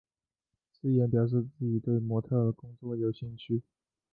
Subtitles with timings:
[0.71, 3.61] 芝妍表示自己对模特儿工作有兴趣。